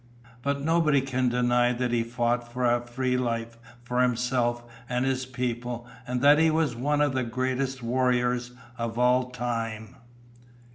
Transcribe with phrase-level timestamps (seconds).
[0.41, 5.27] But nobody can deny that he fought for a free life for himself and his
[5.27, 9.97] people and that he was one of the greatest warriors of all time.